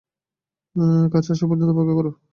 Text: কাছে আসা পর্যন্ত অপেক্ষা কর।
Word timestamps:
কাছে 1.13 1.29
আসা 1.33 1.45
পর্যন্ত 1.49 1.71
অপেক্ষা 1.73 1.95
কর। 1.97 2.05